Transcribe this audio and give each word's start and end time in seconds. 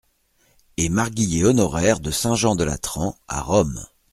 Et 0.77 0.89
marguillier 0.89 1.45
honoraire 1.45 1.99
de 1.99 2.09
Saint-Jean-de-Latran… 2.09 3.15
à 3.27 3.43
Rome! 3.43 3.85